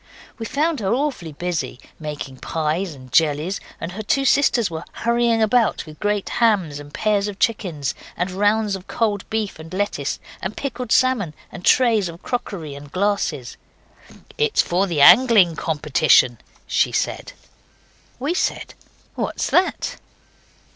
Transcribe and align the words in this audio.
We 0.39 0.47
found 0.47 0.79
her 0.79 0.91
awfully 0.95 1.33
busy, 1.33 1.79
making 1.99 2.37
pies 2.37 2.95
and 2.95 3.11
jellies, 3.11 3.59
and 3.79 3.91
her 3.91 4.01
two 4.01 4.25
sisters 4.25 4.67
were 4.71 4.83
hurrying 4.93 5.43
about 5.43 5.85
with 5.85 5.99
great 5.99 6.27
hams, 6.27 6.79
and 6.79 6.91
pairs 6.91 7.27
of 7.27 7.37
chickens, 7.37 7.93
and 8.17 8.31
rounds 8.31 8.75
of 8.75 8.87
cold 8.87 9.29
beef 9.29 9.59
and 9.59 9.71
lettuces, 9.71 10.19
and 10.41 10.57
pickled 10.57 10.91
salmon 10.91 11.35
and 11.51 11.63
trays 11.63 12.09
of 12.09 12.23
crockery 12.23 12.73
and 12.73 12.91
glasses. 12.91 13.57
'It's 14.39 14.63
for 14.63 14.87
the 14.87 15.01
angling 15.01 15.55
competition,' 15.55 16.39
she 16.65 16.91
said. 16.91 17.33
We 18.17 18.33
said, 18.33 18.73
'What's 19.13 19.51
that? 19.51 19.97